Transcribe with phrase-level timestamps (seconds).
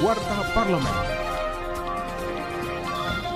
[0.00, 0.96] Warta Parlemen.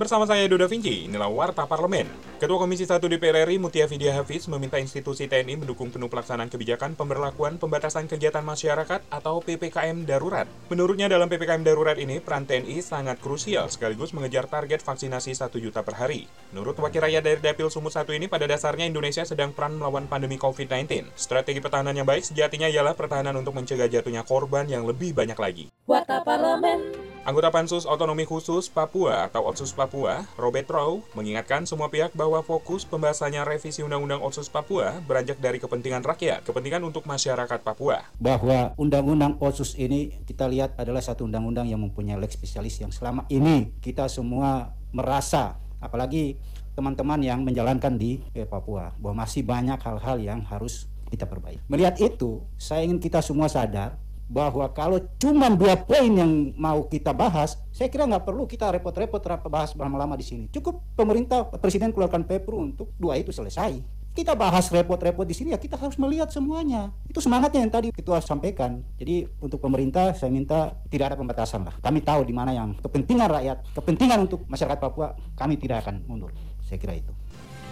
[0.00, 2.08] Bersama saya Edo Da Vinci, inilah Warta Parlemen.
[2.36, 6.96] Ketua Komisi 1 DPR RI Mutia Vidya Hafiz meminta institusi TNI mendukung penuh pelaksanaan kebijakan
[6.96, 10.48] pemberlakuan pembatasan kegiatan masyarakat atau PPKM darurat.
[10.72, 15.84] Menurutnya dalam PPKM darurat ini, peran TNI sangat krusial sekaligus mengejar target vaksinasi 1 juta
[15.84, 16.24] per hari.
[16.56, 20.40] Menurut Wakil Rakyat dari Dapil Sumut 1 ini, pada dasarnya Indonesia sedang peran melawan pandemi
[20.40, 21.12] COVID-19.
[21.16, 25.68] Strategi pertahanan yang baik sejatinya ialah pertahanan untuk mencegah jatuhnya korban yang lebih banyak lagi.
[26.06, 26.78] Warta Parlemen.
[27.26, 32.86] Anggota Pansus Otonomi Khusus Papua atau Otsus Papua, Robert Rowe, mengingatkan semua pihak bahwa fokus
[32.86, 38.06] pembahasannya revisi Undang-Undang Otsus Papua beranjak dari kepentingan rakyat, kepentingan untuk masyarakat Papua.
[38.22, 43.26] Bahwa Undang-Undang Otsus ini kita lihat adalah satu undang-undang yang mempunyai lex spesialis yang selama
[43.26, 46.38] ini kita semua merasa, apalagi
[46.78, 51.66] teman-teman yang menjalankan di eh, Papua, bahwa masih banyak hal-hal yang harus kita perbaiki.
[51.66, 57.14] Melihat itu, saya ingin kita semua sadar bahwa kalau cuma dua poin yang mau kita
[57.14, 60.44] bahas, saya kira nggak perlu kita repot-repot bahas lama-lama di sini.
[60.50, 63.78] Cukup pemerintah presiden keluarkan Perpru untuk dua itu selesai.
[64.16, 66.88] Kita bahas repot-repot di sini ya kita harus melihat semuanya.
[67.04, 68.80] Itu semangatnya yang tadi ketua sampaikan.
[68.96, 71.76] Jadi untuk pemerintah saya minta tidak ada pembatasan lah.
[71.84, 76.32] Kami tahu di mana yang kepentingan rakyat, kepentingan untuk masyarakat Papua, kami tidak akan mundur.
[76.64, 77.12] Saya kira itu.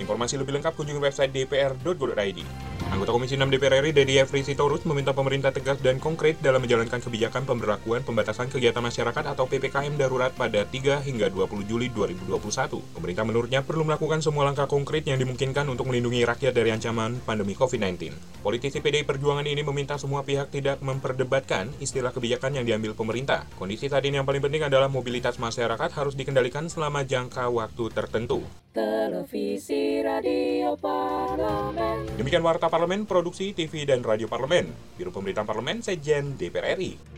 [0.03, 2.39] Informasi lebih lengkap kunjungi website dpr.go.id.
[2.95, 7.01] Anggota Komisi 6 DPR RI Dedi Efri Sitorus meminta pemerintah tegas dan konkret dalam menjalankan
[7.01, 12.85] kebijakan pemberlakuan pembatasan kegiatan masyarakat atau PPKM darurat pada 3 hingga 20 Juli 2021.
[12.95, 17.57] Pemerintah menurutnya perlu melakukan semua langkah konkret yang dimungkinkan untuk melindungi rakyat dari ancaman pandemi
[17.59, 18.15] COVID-19.
[18.45, 23.49] Politisi PDI Perjuangan ini meminta semua pihak tidak memperdebatkan istilah kebijakan yang diambil pemerintah.
[23.57, 28.64] Kondisi saat ini yang paling penting adalah mobilitas masyarakat harus dikendalikan selama jangka waktu tertentu.
[28.75, 32.11] Televisi Radio Parlemen.
[32.19, 34.67] Demikian Warta Parlemen, Produksi TV dan Radio Parlemen.
[34.99, 37.14] Biro Pemberitaan Parlemen, Sejen DPR RI.